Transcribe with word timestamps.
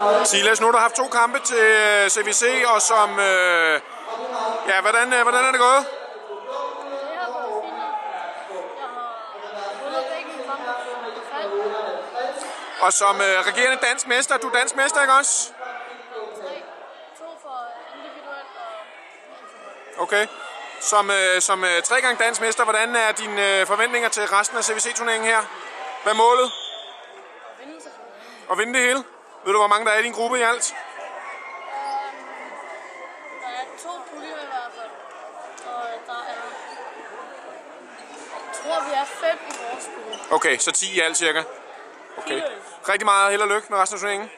Silas, 0.00 0.60
nu 0.60 0.66
har 0.66 0.72
du 0.72 0.78
haft 0.78 0.94
to 0.94 1.08
kampe 1.08 1.38
til 1.38 1.56
øh, 1.56 2.08
CVC, 2.08 2.64
og 2.66 2.82
som... 2.82 3.18
Øh, 3.18 3.80
ja, 4.68 4.80
hvordan, 4.80 5.12
øh, 5.12 5.22
hvordan 5.22 5.44
er 5.44 5.50
det 5.50 5.60
gået? 5.60 5.86
Og 12.80 12.92
som 12.92 13.16
øh, 13.16 13.46
regerende 13.46 13.78
dansk 13.86 14.06
mester, 14.06 14.36
du 14.36 14.48
er 14.48 14.52
dansk 14.52 14.76
mester, 14.76 15.00
ikke 15.00 15.12
også? 15.14 15.52
Okay. 19.98 20.26
Som, 20.80 21.10
øh, 21.10 21.40
som 21.40 21.64
øh, 21.64 21.82
tre 21.82 22.00
gange 22.00 22.24
dansk 22.24 22.40
mester, 22.40 22.64
hvordan 22.64 22.96
er 22.96 23.12
dine 23.12 23.60
øh, 23.60 23.66
forventninger 23.66 24.08
til 24.08 24.22
resten 24.22 24.58
af 24.58 24.64
CVC-turneringen 24.64 25.28
her? 25.28 25.42
Hvad 26.02 26.12
er 26.12 26.16
målet? 26.16 26.52
Og 27.52 27.58
vinde. 27.58 27.80
At 28.50 28.58
vinde 28.58 28.74
det 28.74 28.82
hele? 28.82 29.04
Ved 29.44 29.52
du, 29.52 29.58
hvor 29.58 29.66
mange 29.66 29.86
der 29.86 29.92
er 29.92 29.98
i 29.98 30.02
din 30.02 30.12
gruppe 30.12 30.38
i 30.38 30.42
alt? 30.42 30.74
Øhm, 30.74 30.78
der 33.42 33.48
er 33.48 33.64
to 33.82 33.90
puljer 34.10 34.42
i 34.42 34.48
hvert 34.52 34.72
fald. 34.76 34.90
Og 35.66 35.82
der 36.06 36.20
er... 36.32 36.44
Jeg 38.46 38.54
tror, 38.62 38.88
vi 38.88 38.92
er 38.94 39.04
fem 39.04 39.38
i 39.48 39.52
vores 39.62 39.88
pulje. 39.94 40.18
Okay, 40.36 40.58
så 40.58 40.72
10 40.72 40.96
i 40.96 41.00
alt 41.00 41.16
cirka. 41.16 41.42
Okay. 42.16 42.42
Rigtig 42.88 43.04
meget 43.06 43.30
held 43.30 43.42
og 43.42 43.48
lykke 43.48 43.66
med 43.70 43.78
resten 43.78 43.96
af 43.96 44.00
turneringen. 44.00 44.30